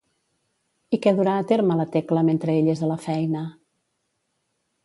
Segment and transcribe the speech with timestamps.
[0.97, 3.47] I què durà a terme la Tecla mentre ell és a la feina?